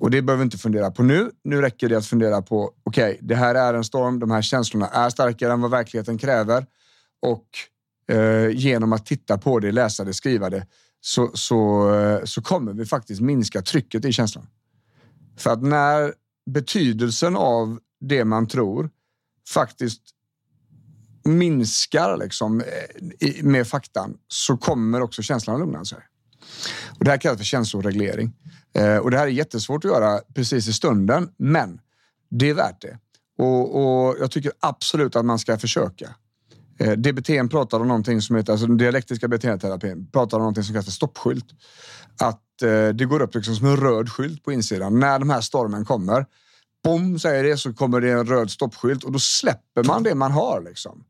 Och 0.00 0.10
det 0.10 0.22
behöver 0.22 0.42
vi 0.42 0.44
inte 0.44 0.58
fundera 0.58 0.90
på 0.90 1.02
nu. 1.02 1.30
Nu 1.44 1.60
räcker 1.60 1.88
det 1.88 1.98
att 1.98 2.06
fundera 2.06 2.42
på, 2.42 2.72
okej, 2.82 3.12
okay, 3.12 3.26
det 3.28 3.34
här 3.34 3.54
är 3.54 3.74
en 3.74 3.84
storm. 3.84 4.18
De 4.18 4.30
här 4.30 4.42
känslorna 4.42 4.88
är 4.88 5.10
starkare 5.10 5.52
än 5.52 5.60
vad 5.60 5.70
verkligheten 5.70 6.18
kräver. 6.18 6.66
Och 7.22 7.46
eh, 8.16 8.48
genom 8.50 8.92
att 8.92 9.06
titta 9.06 9.38
på 9.38 9.58
det, 9.60 9.72
läsa 9.72 10.04
det, 10.04 10.14
skriva 10.14 10.50
det, 10.50 10.66
så, 11.00 11.30
så, 11.34 11.90
eh, 11.94 12.24
så 12.24 12.42
kommer 12.42 12.72
vi 12.72 12.86
faktiskt 12.86 13.20
minska 13.20 13.62
trycket 13.62 14.04
i 14.04 14.12
känslan. 14.12 14.46
För 15.36 15.50
att 15.50 15.62
när 15.62 16.14
betydelsen 16.50 17.36
av 17.36 17.78
det 18.00 18.24
man 18.24 18.46
tror 18.46 18.90
faktiskt 19.54 20.02
minskar 21.28 22.16
liksom, 22.16 22.60
eh, 22.60 23.44
med 23.44 23.66
faktan 23.66 24.16
så 24.28 24.56
kommer 24.56 25.02
också 25.02 25.22
känslan 25.22 25.56
att 25.56 25.60
lugna 25.60 25.84
sig. 25.84 25.98
Och 26.98 27.04
det 27.04 27.10
här 27.10 27.18
kallas 27.18 27.38
för 27.38 27.44
känsloreglering. 27.44 28.32
Eh, 28.74 28.96
och 28.96 29.10
det 29.10 29.18
här 29.18 29.26
är 29.26 29.30
jättesvårt 29.30 29.84
att 29.84 29.90
göra 29.90 30.20
precis 30.34 30.68
i 30.68 30.72
stunden, 30.72 31.30
men 31.36 31.80
det 32.30 32.50
är 32.50 32.54
värt 32.54 32.82
det. 32.82 32.98
Och, 33.38 34.08
och 34.08 34.16
jag 34.20 34.30
tycker 34.30 34.52
absolut 34.60 35.16
att 35.16 35.24
man 35.24 35.38
ska 35.38 35.58
försöka. 35.58 36.14
Eh, 36.78 36.92
DBT 36.92 37.50
pratar 37.50 37.80
om 37.80 37.88
någonting 37.88 38.22
som 38.22 38.36
heter, 38.36 38.52
alltså 38.52 38.66
den 38.66 38.76
dialektiska 38.76 39.28
beteendeterapin, 39.28 40.10
pratar 40.12 40.36
om 40.36 40.40
någonting 40.40 40.64
som 40.64 40.72
kallas 40.72 40.84
för 40.84 40.92
stoppskylt. 40.92 41.46
Att 42.20 42.42
det 42.94 43.04
går 43.04 43.22
upp 43.22 43.34
liksom 43.34 43.56
som 43.56 43.66
en 43.66 43.76
röd 43.76 44.12
skylt 44.12 44.44
på 44.44 44.52
insidan. 44.52 45.00
När 45.00 45.18
den 45.18 45.30
här 45.30 45.40
stormen 45.40 45.84
kommer, 45.84 46.26
bom 46.84 47.18
säger 47.18 47.44
det, 47.44 47.56
så 47.56 47.74
kommer 47.74 48.00
det 48.00 48.10
en 48.10 48.26
röd 48.26 48.50
stoppskylt 48.50 49.04
och 49.04 49.12
då 49.12 49.18
släpper 49.18 49.84
man 49.84 50.02
det 50.02 50.14
man 50.14 50.32
har 50.32 50.60
liksom, 50.60 51.04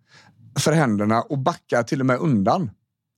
för 0.58 0.72
händerna 0.72 1.22
och 1.22 1.38
backar 1.38 1.82
till 1.82 2.00
och 2.00 2.06
med 2.06 2.18
undan. 2.18 2.70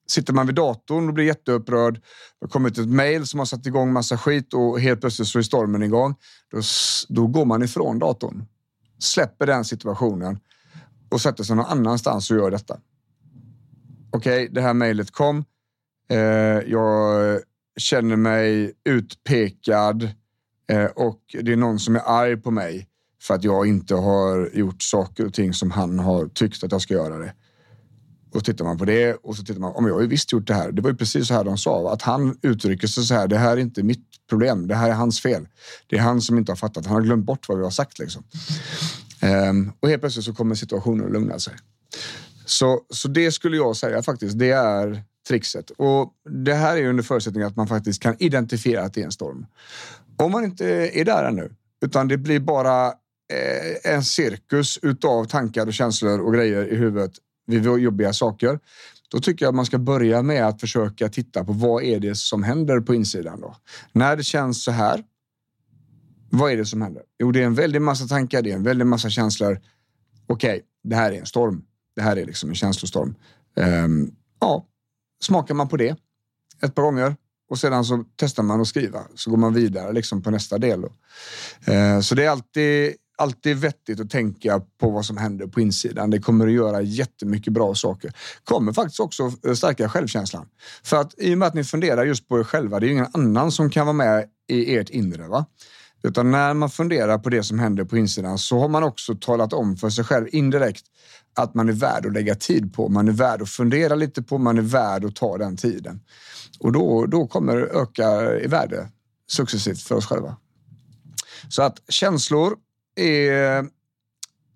Sitter 0.09 0.33
man 0.33 0.47
vid 0.47 0.57
datorn 0.57 1.09
och 1.09 1.14
blir 1.14 1.25
jätteupprörd, 1.25 1.95
det 1.95 2.47
har 2.47 2.49
kommit 2.49 2.78
ett 2.78 2.88
mejl 2.88 3.26
som 3.26 3.38
har 3.38 3.47
satt 3.47 3.66
igång 3.66 3.92
massa 3.92 4.19
skit 4.19 4.54
och 4.54 4.80
helt 4.80 5.00
plötsligt 5.00 5.28
så 5.28 5.38
är 5.38 5.42
stormen 5.42 5.83
igång. 5.83 6.14
Då, 6.50 6.61
då 7.09 7.26
går 7.26 7.45
man 7.45 7.62
ifrån 7.62 7.99
datorn, 7.99 8.45
släpper 8.99 9.47
den 9.47 9.64
situationen 9.64 10.38
och 11.11 11.21
sätter 11.21 11.45
sig 11.45 11.57
någon 11.57 11.66
annanstans 11.66 12.30
och 12.30 12.37
gör 12.37 12.50
detta. 12.50 12.80
Okej, 14.12 14.45
okay, 14.45 14.54
det 14.54 14.61
här 14.61 14.75
mejlet 14.75 15.11
kom. 15.11 15.45
Eh, 16.11 16.19
jag 16.66 17.40
känner 17.76 18.16
mig 18.16 18.73
utpekad 18.85 20.09
eh, 20.71 20.85
och 20.85 21.21
det 21.43 21.53
är 21.53 21.57
någon 21.57 21.79
som 21.79 21.97
är 21.97 22.03
arg 22.07 22.37
på 22.37 22.50
mig 22.50 22.87
för 23.23 23.35
att 23.35 23.45
jag 23.45 23.67
inte 23.67 23.95
har 23.95 24.50
gjort 24.55 24.83
saker 24.83 25.27
och 25.27 25.35
ting 25.35 25.55
som 25.55 25.71
han 25.71 25.99
har 25.99 26.27
tyckt 26.27 26.65
att 26.65 26.73
jag 26.73 26.83
ska 26.83 26.95
göra 26.95 27.19
det. 27.19 27.35
Och 28.35 28.45
tittar 28.45 28.65
man 28.65 28.79
på 28.79 28.85
det 28.85 29.15
och 29.15 29.37
så 29.37 29.45
tittar 29.45 29.61
man, 29.61 29.75
om 29.75 29.87
jag 29.87 29.95
har 29.95 30.00
ju 30.00 30.07
visst 30.07 30.33
gjort 30.33 30.47
det 30.47 30.55
här. 30.55 30.73
Det 30.73 30.83
var 30.83 30.91
ju 30.91 30.97
precis 30.97 31.29
så 31.29 31.35
här 31.35 31.45
de 31.45 31.59
sa, 31.59 31.93
att 31.93 32.03
han 32.03 32.39
uttrycker 32.43 32.87
sig 32.87 33.05
så 33.05 33.15
här. 33.15 33.29
Det 33.29 33.39
här 33.39 33.53
är 33.53 33.61
inte 33.61 33.83
mitt 33.83 34.07
problem. 34.29 34.67
Det 34.67 34.75
här 34.75 34.89
är 34.89 34.95
hans 34.95 35.21
fel. 35.21 35.49
Det 35.87 35.97
är 35.97 36.00
han 36.00 36.21
som 36.21 36.39
inte 36.39 36.53
har 36.53 36.57
fattat. 36.57 36.87
Han 36.87 36.95
har 36.95 37.03
glömt 37.03 37.25
bort 37.25 37.49
vad 37.49 37.59
vi 37.59 37.65
har 37.65 37.71
sagt 37.71 37.99
liksom. 37.99 38.25
Um, 39.50 39.73
och 39.81 39.89
helt 39.89 40.03
plötsligt 40.03 40.25
så 40.25 40.35
kommer 40.35 40.55
situationen 40.55 41.07
att 41.07 41.12
lugna 41.12 41.39
sig. 41.39 41.55
Så, 42.45 42.81
så 42.91 43.09
det 43.09 43.33
skulle 43.33 43.57
jag 43.57 43.77
säga 43.77 44.03
faktiskt, 44.03 44.39
det 44.39 44.50
är 44.50 45.03
trixet. 45.29 45.71
Och 45.71 46.12
det 46.45 46.55
här 46.55 46.77
är 46.77 46.89
under 46.89 47.03
förutsättning 47.03 47.43
att 47.43 47.57
man 47.57 47.67
faktiskt 47.67 48.03
kan 48.03 48.17
identifiera 48.19 48.85
att 48.85 48.95
det 48.95 49.00
är 49.00 49.05
en 49.05 49.12
storm. 49.12 49.47
Om 50.21 50.33
man 50.33 50.45
inte 50.45 50.67
är 51.00 51.05
där 51.05 51.25
ännu, 51.25 51.55
utan 51.85 52.09
det 52.09 52.17
blir 52.17 52.41
bara 52.41 52.87
eh, 52.87 53.93
en 53.95 54.05
cirkus 54.05 54.79
utav 54.83 55.25
tankar 55.25 55.67
och 55.67 55.75
känslor 55.75 56.21
och 56.21 56.35
grejer 56.35 56.73
i 56.73 56.77
huvudet 56.77 57.12
vid 57.47 57.65
jobbiga 57.65 58.12
saker. 58.12 58.59
Då 59.11 59.21
tycker 59.21 59.45
jag 59.45 59.49
att 59.49 59.55
man 59.55 59.67
ska 59.67 59.79
börja 59.79 60.23
med 60.23 60.47
att 60.47 60.61
försöka 60.61 61.09
titta 61.09 61.45
på 61.45 61.53
vad 61.53 61.83
är 61.83 62.00
det 62.00 62.15
som 62.15 62.43
händer 62.43 62.81
på 62.81 62.95
insidan 62.95 63.41
då? 63.41 63.57
När 63.93 64.17
det 64.17 64.23
känns 64.23 64.65
så 64.65 64.71
här, 64.71 65.05
vad 66.31 66.53
är 66.53 66.57
det 66.57 66.67
som 66.67 66.83
händer? 66.83 67.03
Jo, 67.19 67.33
det 67.33 67.43
är 67.43 67.47
en 67.47 67.55
väldig 67.55 67.83
massa 67.83 68.07
tankar, 68.07 68.43
det 68.43 68.50
är 68.50 68.55
en 68.55 68.62
väldig 68.62 68.87
massa 68.87 69.11
känslor. 69.11 69.61
Okej, 70.27 70.50
okay, 70.50 70.61
det 70.83 70.97
här 70.97 71.12
är 71.12 71.19
en 71.19 71.27
storm. 71.27 71.65
Det 71.97 72.03
här 72.03 72.17
är 72.17 72.27
liksom 72.27 72.49
en 72.49 72.55
känslostorm. 72.55 73.15
Um, 73.57 74.15
ja, 74.41 74.67
smakar 75.23 75.55
man 75.55 75.69
på 75.69 75.77
det 75.77 75.97
ett 76.62 76.75
par 76.75 76.83
gånger 76.83 77.17
och 77.50 77.59
sedan 77.59 77.85
så 77.85 78.04
testar 78.16 78.42
man 78.42 78.61
att 78.61 78.69
skriva 78.69 79.00
så 79.14 79.30
går 79.30 79.37
man 79.37 79.54
vidare 79.54 79.92
liksom 79.92 80.23
på 80.23 80.30
nästa 80.30 80.59
del. 80.59 80.85
Eh, 81.64 82.00
så 82.00 82.14
det 82.14 82.25
är 82.25 82.30
alltid, 82.30 82.95
alltid 83.19 83.57
vettigt 83.57 84.00
att 84.00 84.11
tänka 84.11 84.61
på 84.80 84.90
vad 84.90 85.07
som 85.07 85.16
händer 85.16 85.47
på 85.47 85.61
insidan. 85.61 86.11
Det 86.11 86.19
kommer 86.19 86.47
att 86.47 86.52
göra 86.52 86.83
jättemycket 86.83 87.52
bra 87.52 87.75
saker. 87.75 88.12
Kommer 88.45 88.73
faktiskt 88.73 89.00
också 89.00 89.33
eh, 89.47 89.54
stärka 89.54 89.88
självkänslan. 89.88 90.47
För 90.83 90.97
att 90.97 91.14
i 91.19 91.35
och 91.35 91.38
med 91.38 91.49
att 91.49 91.54
ni 91.54 91.64
funderar 91.64 92.04
just 92.04 92.28
på 92.28 92.38
er 92.38 92.45
själva, 92.45 92.80
det 92.80 92.87
är 92.87 92.88
ju 92.88 92.95
ingen 92.95 93.11
annan 93.12 93.52
som 93.52 93.71
kan 93.71 93.87
vara 93.87 93.97
med 93.97 94.25
i 94.49 94.76
ert 94.76 94.90
inre. 94.90 95.28
Va? 95.28 95.47
Utan 96.02 96.30
när 96.30 96.54
man 96.54 96.71
funderar 96.71 97.19
på 97.19 97.30
det 97.30 97.42
som 97.42 97.59
händer 97.59 97.85
på 97.85 97.97
insidan 97.97 98.38
så 98.38 98.59
har 98.59 98.69
man 98.69 98.83
också 98.83 99.14
talat 99.14 99.52
om 99.52 99.76
för 99.76 99.90
sig 99.90 100.04
själv 100.04 100.26
indirekt 100.33 100.85
att 101.35 101.54
man 101.54 101.69
är 101.69 101.73
värd 101.73 102.07
att 102.07 102.12
lägga 102.12 102.35
tid 102.35 102.75
på. 102.75 102.88
Man 102.88 103.09
är 103.09 103.12
värd 103.12 103.42
att 103.42 103.50
fundera 103.50 103.95
lite 103.95 104.23
på, 104.23 104.38
man 104.38 104.59
är 104.59 104.62
värd 104.62 105.04
att 105.04 105.16
ta 105.16 105.38
den 105.38 105.57
tiden. 105.57 106.00
Och 106.61 106.73
då, 106.73 107.07
då 107.07 107.26
kommer 107.26 107.57
det 107.57 107.66
öka 107.66 108.38
i 108.40 108.47
värde 108.47 108.88
successivt 109.30 109.83
för 109.83 109.95
oss 109.95 110.07
själva. 110.07 110.37
Så 111.49 111.62
att 111.62 111.78
känslor 111.88 112.57
är 112.97 113.66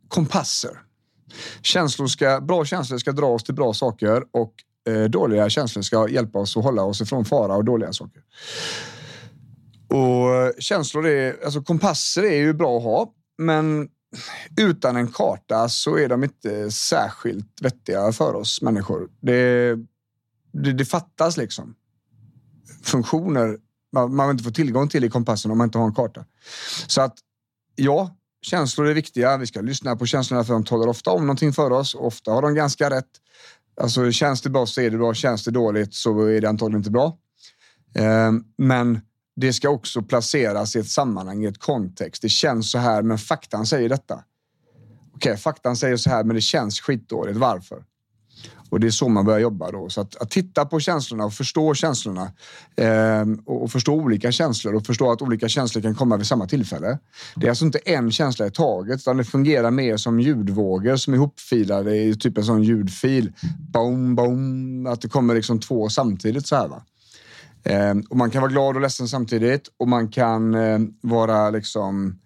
kompasser. 0.08 0.80
Känslor 1.62 2.06
ska, 2.06 2.40
bra 2.40 2.64
känslor 2.64 2.98
ska 2.98 3.12
dra 3.12 3.26
oss 3.26 3.44
till 3.44 3.54
bra 3.54 3.74
saker 3.74 4.22
och 4.30 4.54
eh, 4.88 5.04
dåliga 5.04 5.50
känslor 5.50 5.82
ska 5.82 6.08
hjälpa 6.08 6.38
oss 6.38 6.56
att 6.56 6.64
hålla 6.64 6.82
oss 6.82 7.00
ifrån 7.00 7.24
fara 7.24 7.56
och 7.56 7.64
dåliga 7.64 7.92
saker. 7.92 8.22
Och 9.94 10.52
känslor 10.58 11.06
är, 11.06 11.44
alltså 11.44 11.62
kompasser 11.62 12.22
är 12.22 12.36
ju 12.36 12.52
bra 12.52 12.76
att 12.76 12.82
ha, 12.82 13.12
men 13.38 13.88
utan 14.56 14.96
en 14.96 15.12
karta 15.12 15.68
så 15.68 15.98
är 15.98 16.08
de 16.08 16.24
inte 16.24 16.70
särskilt 16.70 17.62
vettiga 17.62 18.12
för 18.12 18.34
oss 18.34 18.62
människor. 18.62 19.08
Det, 19.20 19.74
det, 20.52 20.72
det 20.72 20.84
fattas 20.84 21.36
liksom 21.36 21.74
funktioner 22.82 23.58
man, 23.92 24.14
man 24.14 24.30
inte 24.30 24.44
får 24.44 24.50
tillgång 24.50 24.88
till 24.88 25.04
i 25.04 25.10
kompassen 25.10 25.50
om 25.50 25.58
man 25.58 25.68
inte 25.68 25.78
har 25.78 25.86
en 25.86 25.94
karta. 25.94 26.24
Så 26.86 27.00
att 27.00 27.14
ja, 27.76 28.16
känslor 28.42 28.86
är 28.86 28.94
viktiga. 28.94 29.36
Vi 29.36 29.46
ska 29.46 29.60
lyssna 29.60 29.96
på 29.96 30.06
känslorna 30.06 30.44
för 30.44 30.52
de 30.52 30.64
talar 30.64 30.86
ofta 30.86 31.10
om 31.10 31.22
någonting 31.22 31.52
för 31.52 31.70
oss. 31.70 31.94
Ofta 31.94 32.32
har 32.32 32.42
de 32.42 32.54
ganska 32.54 32.90
rätt. 32.90 33.10
Alltså 33.80 34.12
känns 34.12 34.42
det 34.42 34.50
bra 34.50 34.66
så 34.66 34.80
är 34.80 34.90
det 34.90 34.98
bra. 34.98 35.14
Känns 35.14 35.44
det 35.44 35.50
dåligt 35.50 35.94
så 35.94 36.26
är 36.26 36.40
det 36.40 36.48
antagligen 36.48 36.80
inte 36.80 36.90
bra. 36.90 37.18
Eh, 37.94 38.32
men 38.58 39.00
det 39.36 39.52
ska 39.52 39.68
också 39.68 40.02
placeras 40.02 40.76
i 40.76 40.78
ett 40.78 40.90
sammanhang, 40.90 41.44
i 41.44 41.46
ett 41.46 41.58
kontext. 41.58 42.22
Det 42.22 42.28
känns 42.28 42.70
så 42.70 42.78
här, 42.78 43.02
men 43.02 43.18
faktan 43.18 43.66
säger 43.66 43.88
detta. 43.88 44.14
Okej, 44.14 45.32
okay, 45.32 45.36
faktan 45.36 45.76
säger 45.76 45.96
så 45.96 46.10
här, 46.10 46.24
men 46.24 46.36
det 46.36 46.42
känns 46.42 46.80
skitdåligt. 46.80 47.38
Varför? 47.38 47.84
Och 48.74 48.80
det 48.80 48.86
är 48.86 48.90
så 48.90 49.08
man 49.08 49.24
börjar 49.24 49.40
jobba 49.40 49.70
då. 49.70 49.88
Så 49.88 50.00
att, 50.00 50.16
att 50.16 50.30
titta 50.30 50.64
på 50.64 50.80
känslorna 50.80 51.24
och 51.24 51.32
förstå 51.32 51.74
känslorna 51.74 52.32
eh, 52.76 53.24
och, 53.44 53.72
förstå 53.72 53.94
olika 53.94 54.32
känslor 54.32 54.74
och 54.74 54.86
förstå 54.86 55.12
att 55.12 55.22
olika 55.22 55.48
känslor 55.48 55.82
kan 55.82 55.94
komma 55.94 56.16
vid 56.16 56.26
samma 56.26 56.46
tillfälle. 56.46 56.98
Det 57.36 57.46
är 57.46 57.50
alltså 57.50 57.64
inte 57.64 57.78
en 57.78 58.12
känsla 58.12 58.46
i 58.46 58.50
taget, 58.50 58.96
utan 58.96 59.16
det 59.16 59.24
fungerar 59.24 59.70
mer 59.70 59.96
som 59.96 60.20
ljudvågor 60.20 60.96
som 60.96 61.14
är 61.14 61.18
ihopfilade 61.18 61.96
i 61.96 62.16
typ 62.16 62.38
en 62.38 62.44
sån 62.44 62.62
ljudfil. 62.62 63.32
Boom, 63.72 64.14
boom, 64.14 64.86
att 64.86 65.00
det 65.00 65.08
kommer 65.08 65.34
liksom 65.34 65.60
två 65.60 65.88
samtidigt 65.88 66.46
så 66.46 66.56
här. 66.56 66.68
Va? 66.68 66.82
Eh, 67.64 67.94
och 68.10 68.16
man 68.16 68.30
kan 68.30 68.42
vara 68.42 68.52
glad 68.52 68.76
och 68.76 68.82
ledsen 68.82 69.08
samtidigt 69.08 69.68
och 69.76 69.88
man 69.88 70.08
kan 70.08 70.54
eh, 70.54 70.78
vara 71.00 71.50
liksom 71.50 72.20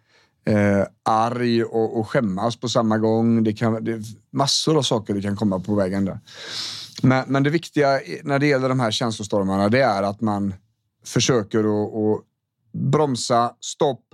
eh, 0.47 0.85
arg 1.05 1.65
och, 1.65 1.99
och 1.99 2.09
skämmas 2.09 2.57
på 2.61 2.69
samma 2.69 2.99
gång. 2.99 3.45
Det 3.45 3.53
kan 3.53 3.85
det 3.85 4.03
massor 4.33 4.79
av 4.79 4.83
saker 4.83 5.15
du 5.15 5.23
kan 5.23 5.37
komma 5.37 5.61
på 5.61 5.75
vägen 5.75 6.05
där. 6.05 6.21
Men, 7.03 7.25
men 7.29 7.43
det 7.43 7.51
viktiga 7.51 8.01
när 8.23 8.39
det 8.39 8.47
gäller 8.47 8.69
de 8.69 8.81
här 8.81 8.91
känslostormarna, 8.91 9.69
det 9.69 9.81
är 9.81 10.03
att 10.03 10.21
man 10.21 10.55
försöker 11.05 11.59
att, 11.59 11.95
att 11.95 12.25
bromsa, 12.73 13.53
stopp, 13.61 14.05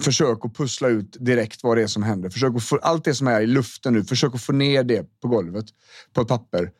försök 0.00 0.44
att 0.44 0.56
pussla 0.56 0.88
ut 0.88 1.16
direkt 1.20 1.62
vad 1.62 1.76
det 1.76 1.82
är 1.82 1.86
som 1.86 2.02
händer. 2.02 2.30
Försök 2.30 2.56
att 2.56 2.62
få 2.62 2.76
allt 2.76 3.04
det 3.04 3.14
som 3.14 3.26
är 3.28 3.40
i 3.40 3.46
luften 3.46 3.92
nu, 3.92 4.04
försök 4.04 4.34
att 4.34 4.42
få 4.42 4.52
ner 4.52 4.84
det 4.84 5.20
på 5.20 5.28
golvet 5.28 5.64
på 6.12 6.20
ett 6.20 6.28
papper. 6.28 6.70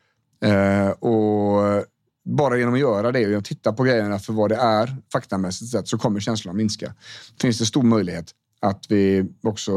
Eh, 0.45 0.89
och 0.89 1.85
bara 2.25 2.57
genom 2.57 2.73
att 2.73 2.79
göra 2.79 3.11
det 3.11 3.19
och 3.19 3.23
genom 3.23 3.39
att 3.39 3.45
titta 3.45 3.73
på 3.73 3.83
grejerna 3.83 4.19
för 4.19 4.33
vad 4.33 4.49
det 4.49 4.55
är 4.55 4.97
faktamässigt 5.11 5.71
sett 5.71 5.87
så 5.87 5.97
kommer 5.97 6.19
känslan 6.19 6.57
minska. 6.57 6.93
Finns 7.41 7.59
det 7.59 7.65
stor 7.65 7.83
möjlighet 7.83 8.31
att 8.61 8.85
vi 8.89 9.25
också 9.43 9.71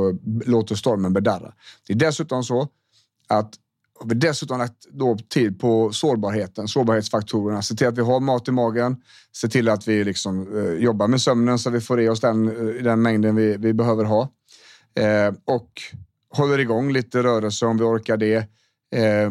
låter 0.45 0.75
stormen 0.75 1.13
bedarra. 1.13 1.53
Det 1.87 1.93
är 1.93 1.97
dessutom 1.97 2.45
så 2.45 2.69
att 3.29 3.55
vi 4.05 4.15
dessutom 4.15 4.59
lagt 4.59 4.87
då 4.91 5.17
tid 5.29 5.61
på 5.61 5.93
sårbarheten, 5.93 6.69
sårbarhetsfaktorerna. 6.69 7.63
Se 7.63 7.75
till 7.75 7.87
att 7.87 7.99
vi 7.99 8.03
har 8.03 8.21
mat 8.21 8.49
i 8.49 8.53
magen. 8.53 8.97
Se 9.33 9.49
till 9.49 9.69
att 9.69 9.89
vi 9.89 10.05
liksom, 10.05 10.57
eh, 10.59 10.73
jobbar 10.73 11.09
med 11.09 11.21
sömnen 11.21 11.59
så 11.59 11.69
att 11.69 11.75
vi 11.75 11.81
får 11.81 12.01
i 12.01 12.09
oss 12.09 12.21
den, 12.21 12.49
eh, 12.49 12.83
den 12.83 13.03
mängden 13.03 13.37
vi, 13.37 13.57
vi 13.57 13.73
behöver 13.73 14.05
ha. 14.05 14.23
Eh, 14.95 15.35
och 15.45 15.71
håller 16.31 16.59
igång 16.59 16.93
lite 16.93 17.23
rörelse 17.23 17.67
om 17.67 17.79
vi 17.79 17.85
orkar 17.85 18.17
det. 18.17 18.37
Eh, 18.95 19.31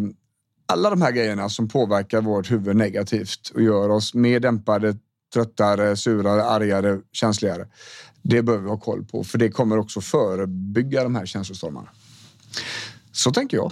alla 0.65 0.89
de 0.89 1.01
här 1.01 1.12
grejerna 1.12 1.50
som 1.50 1.67
påverkar 1.67 2.22
vårt 2.22 2.51
huvud 2.51 2.75
negativt 2.75 3.51
och 3.53 3.62
gör 3.62 3.89
oss 3.89 4.13
mer 4.13 4.39
dämpade, 4.39 4.98
tröttare, 5.34 5.98
surare, 5.98 6.43
argare, 6.43 7.00
känsligare. 7.12 7.67
Det 8.22 8.41
behöver 8.41 8.63
vi 8.63 8.69
ha 8.69 8.79
koll 8.79 9.05
på, 9.05 9.24
för 9.24 9.38
det 9.38 9.50
kommer 9.50 9.77
också 9.77 10.01
förebygga 10.01 11.03
de 11.03 11.15
här 11.15 11.25
känslostormarna. 11.25 11.89
Så 13.12 13.31
tänker 13.31 13.57
jag. 13.57 13.72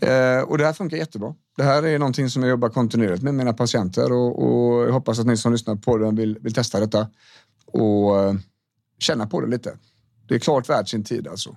Eh, 0.00 0.42
och 0.42 0.58
det 0.58 0.64
här 0.64 0.72
funkar 0.72 0.96
jättebra. 0.96 1.34
Det 1.56 1.62
här 1.62 1.82
är 1.82 1.98
någonting 1.98 2.30
som 2.30 2.42
jag 2.42 2.50
jobbar 2.50 2.68
kontinuerligt 2.68 3.22
med 3.22 3.34
mina 3.34 3.52
patienter 3.52 4.12
och, 4.12 4.42
och 4.42 4.88
jag 4.88 4.92
hoppas 4.92 5.18
att 5.18 5.26
ni 5.26 5.36
som 5.36 5.52
lyssnar 5.52 5.76
på 5.76 5.98
den 5.98 6.16
vill, 6.16 6.38
vill 6.40 6.54
testa 6.54 6.80
detta 6.80 7.08
och 7.66 8.22
eh, 8.22 8.34
känna 8.98 9.26
på 9.26 9.40
det 9.40 9.46
lite. 9.46 9.76
Det 10.28 10.34
är 10.34 10.38
klart 10.38 10.68
värt 10.68 10.88
sin 10.88 11.04
tid 11.04 11.28
alltså. 11.28 11.56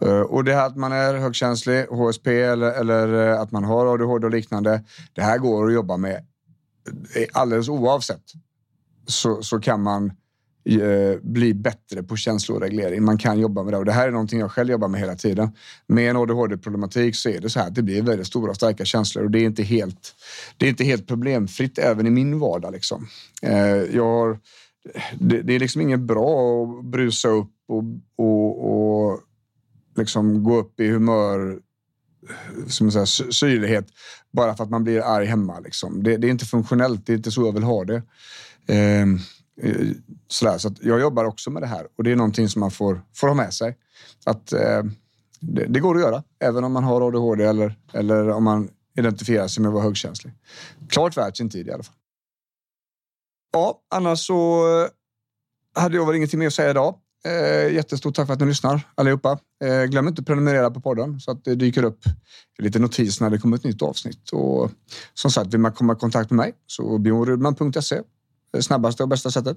Eh, 0.00 0.20
och 0.20 0.44
det 0.44 0.54
här 0.54 0.66
att 0.66 0.76
man 0.76 0.92
är 0.92 1.14
högkänslig, 1.14 1.86
HSP 1.86 2.42
eller, 2.42 2.72
eller 2.72 3.28
eh, 3.30 3.40
att 3.40 3.52
man 3.52 3.64
har 3.64 3.94
ADHD 3.94 4.26
och 4.26 4.32
liknande. 4.32 4.84
Det 5.12 5.22
här 5.22 5.38
går 5.38 5.66
att 5.66 5.74
jobba 5.74 5.96
med 5.96 6.26
eh, 7.16 7.26
alldeles 7.32 7.68
oavsett. 7.68 8.22
Så, 9.06 9.42
så 9.42 9.60
kan 9.60 9.82
man 9.82 10.12
eh, 10.64 11.20
bli 11.22 11.54
bättre 11.54 12.02
på 12.02 12.16
känsloreglering. 12.16 13.04
Man 13.04 13.18
kan 13.18 13.40
jobba 13.40 13.62
med 13.62 13.72
det 13.72 13.78
och 13.78 13.84
det 13.84 13.92
här 13.92 14.08
är 14.08 14.12
någonting 14.12 14.40
jag 14.40 14.50
själv 14.50 14.70
jobbar 14.70 14.88
med 14.88 15.00
hela 15.00 15.16
tiden. 15.16 15.50
Med 15.86 16.10
en 16.10 16.16
ADHD-problematik 16.16 17.16
så 17.16 17.28
är 17.28 17.40
det 17.40 17.50
så 17.50 17.60
här 17.60 17.66
att 17.66 17.74
det 17.74 17.82
blir 17.82 18.02
väldigt 18.02 18.26
stora 18.26 18.54
starka 18.54 18.84
känslor 18.84 19.24
och 19.24 19.30
det 19.30 19.38
är 19.38 19.44
inte 19.44 19.62
helt, 19.62 20.14
det 20.56 20.66
är 20.66 20.70
inte 20.70 20.84
helt 20.84 21.06
problemfritt 21.06 21.78
även 21.78 22.06
i 22.06 22.10
min 22.10 22.38
vardag. 22.38 22.72
Liksom. 22.72 23.08
Eh, 23.42 23.76
jag 23.76 24.04
har, 24.04 24.38
det, 25.18 25.42
det, 25.42 25.54
är 25.54 25.58
liksom 25.58 25.80
inget 25.80 26.00
bra 26.00 26.62
att 26.62 26.84
brusa 26.84 27.28
upp 27.28 27.50
och, 27.72 27.84
och, 28.16 29.10
och 29.10 29.20
liksom 29.96 30.44
gå 30.44 30.56
upp 30.56 30.80
i 30.80 30.88
humör 30.88 31.60
som 32.68 32.90
säga, 32.90 33.06
syrlighet 33.06 33.86
bara 34.30 34.56
för 34.56 34.64
att 34.64 34.70
man 34.70 34.84
blir 34.84 35.00
arg 35.00 35.26
hemma. 35.26 35.60
Liksom. 35.60 36.02
Det, 36.02 36.16
det, 36.16 36.26
är 36.26 36.30
inte 36.30 36.44
funktionellt, 36.44 37.06
det 37.06 37.12
är 37.12 37.16
inte 37.16 37.30
så 37.30 37.46
jag 37.46 37.52
vill 37.52 37.62
ha 37.62 37.84
det. 37.84 38.02
Ehm, 38.66 39.18
eh, 39.62 39.88
sådär, 40.28 40.58
så 40.58 40.74
jag 40.80 41.00
jobbar 41.00 41.24
också 41.24 41.50
med 41.50 41.62
det 41.62 41.66
här 41.66 41.86
och 41.96 42.04
det 42.04 42.12
är 42.12 42.16
någonting 42.16 42.48
som 42.48 42.60
man 42.60 42.70
får, 42.70 43.02
får 43.14 43.28
ha 43.28 43.34
med 43.34 43.54
sig. 43.54 43.78
Att 44.24 44.52
eh, 44.52 44.82
det, 45.40 45.66
det, 45.66 45.80
går 45.80 45.94
att 45.94 46.02
göra, 46.02 46.22
även 46.38 46.64
om 46.64 46.72
man 46.72 46.84
har 46.84 47.08
ADHD 47.08 47.44
eller, 47.44 47.78
eller 47.92 48.28
om 48.28 48.44
man 48.44 48.68
identifierar 48.98 49.48
sig 49.48 49.62
med 49.62 49.68
att 49.68 49.74
vara 49.74 49.84
högkänslig. 49.84 50.34
Klart 50.88 51.16
värt 51.16 51.36
sin 51.36 51.50
tid 51.50 51.68
i 51.68 51.72
alla 51.72 51.82
fall. 51.82 51.94
Ja, 53.52 53.80
annars 53.90 54.26
så 54.26 54.62
hade 55.74 55.96
jag 55.96 56.06
väl 56.06 56.16
ingenting 56.16 56.38
mer 56.38 56.46
att 56.46 56.54
säga 56.54 56.70
idag. 56.70 56.94
Eh, 57.26 57.74
jättestort 57.74 58.14
tack 58.14 58.26
för 58.26 58.34
att 58.34 58.40
ni 58.40 58.46
lyssnar 58.46 58.80
allihopa. 58.94 59.38
Eh, 59.64 59.84
glöm 59.84 60.08
inte 60.08 60.20
att 60.20 60.26
prenumerera 60.26 60.70
på 60.70 60.80
podden 60.80 61.20
så 61.20 61.30
att 61.30 61.44
det 61.44 61.54
dyker 61.54 61.84
upp 61.84 62.04
lite 62.58 62.78
notis 62.78 63.20
när 63.20 63.30
det 63.30 63.38
kommer 63.38 63.56
ett 63.56 63.64
nytt 63.64 63.82
avsnitt. 63.82 64.30
Och 64.32 64.70
som 65.14 65.30
sagt, 65.30 65.54
vill 65.54 65.60
man 65.60 65.72
komma 65.72 65.92
i 65.92 65.96
kontakt 65.96 66.30
med 66.30 66.36
mig 66.36 66.54
så 66.66 66.98
bjornrudman.se 66.98 68.00
det 68.52 68.58
eh, 68.58 68.62
snabbaste 68.62 69.02
och 69.02 69.08
bästa 69.08 69.30
sättet. 69.30 69.56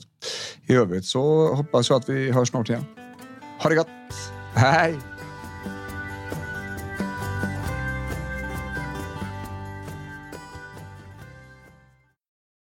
I 0.67 0.73
övrigt 0.73 1.05
så 1.05 1.53
hoppas 1.53 1.89
jag 1.89 1.97
att 1.97 2.09
vi 2.09 2.31
hörs 2.31 2.49
snart 2.49 2.69
igen. 2.69 2.85
Ha 3.61 3.69
det 3.69 3.75
gott! 3.75 3.87
Hej! 4.53 5.14